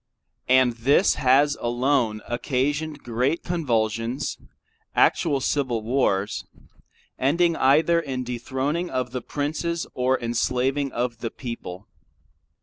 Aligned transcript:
And 0.49 0.73
this 0.77 1.13
has 1.21 1.55
alone 1.61 2.21
occasioned 2.27 3.03
great 3.03 3.43
convulsions, 3.43 4.39
actual 4.95 5.39
civil 5.39 5.83
wars, 5.83 6.43
ending 7.19 7.55
either 7.55 7.99
in 7.99 8.23
dethroning 8.23 8.89
of 8.89 9.11
the 9.11 9.21
Princes, 9.21 9.85
or 9.93 10.19
enslaving 10.19 10.91
of 10.91 11.19
the 11.19 11.29
people. 11.29 11.87